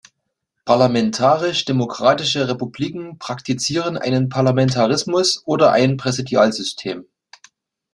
[0.65, 7.05] Parlamentarisch-demokratische Republiken praktizieren einen Parlamentarismus oder ein Präsidialsystem.